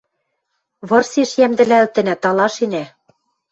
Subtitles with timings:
[0.89, 2.83] Вырсеш йӓмдӹлӓлтӹнӓ, талашенӓ.